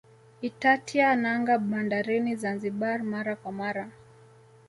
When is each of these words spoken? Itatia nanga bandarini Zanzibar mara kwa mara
Itatia 0.41 1.15
nanga 1.15 1.57
bandarini 1.57 2.35
Zanzibar 2.35 3.03
mara 3.03 3.35
kwa 3.35 3.51
mara 3.51 3.89